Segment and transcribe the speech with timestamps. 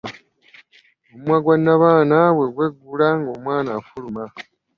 [1.13, 4.23] Omumwa gwa nabaana bwe gweggula omwana ng'afuluma.